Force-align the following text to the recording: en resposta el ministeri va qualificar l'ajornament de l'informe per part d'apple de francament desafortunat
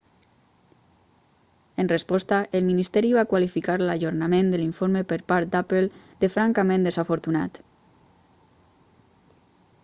en 1.81 1.87
resposta 1.95 2.39
el 2.59 2.65
ministeri 2.69 3.11
va 3.17 3.25
qualificar 3.33 3.75
l'ajornament 3.83 4.49
de 4.55 4.61
l'informe 4.63 5.05
per 5.13 5.21
part 5.33 5.53
d'apple 5.53 5.85
de 6.25 6.31
francament 6.37 6.91
desafortunat 6.91 7.63